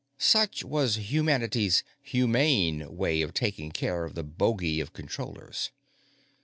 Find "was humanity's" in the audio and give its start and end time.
0.65-1.83